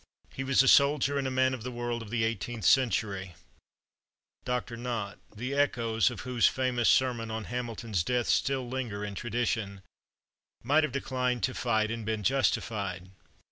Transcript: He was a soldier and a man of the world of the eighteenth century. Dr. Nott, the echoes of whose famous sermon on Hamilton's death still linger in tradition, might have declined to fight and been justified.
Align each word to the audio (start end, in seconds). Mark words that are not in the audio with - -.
He 0.33 0.43
was 0.43 0.63
a 0.63 0.67
soldier 0.67 1.19
and 1.19 1.27
a 1.27 1.29
man 1.29 1.53
of 1.53 1.61
the 1.61 1.69
world 1.71 2.01
of 2.01 2.09
the 2.09 2.23
eighteenth 2.23 2.65
century. 2.65 3.35
Dr. 4.45 4.75
Nott, 4.75 5.19
the 5.35 5.53
echoes 5.53 6.09
of 6.09 6.21
whose 6.21 6.47
famous 6.47 6.89
sermon 6.89 7.29
on 7.29 7.43
Hamilton's 7.43 8.03
death 8.03 8.25
still 8.25 8.67
linger 8.67 9.05
in 9.05 9.13
tradition, 9.13 9.83
might 10.63 10.81
have 10.83 10.91
declined 10.91 11.43
to 11.43 11.53
fight 11.53 11.91
and 11.91 12.03
been 12.03 12.23
justified. 12.23 13.11